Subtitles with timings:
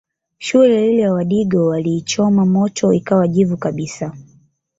[0.37, 4.17] Shule ile wadigo waliichoma moto ikawa jivu kabisa